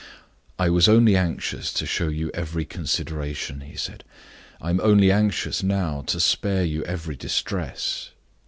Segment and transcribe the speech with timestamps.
[0.57, 4.03] "I was only anxious to show you every consideration," he said.
[4.59, 8.09] "I am only anxious now to spare you every distress."